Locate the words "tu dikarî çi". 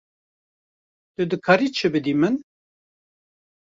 1.13-1.87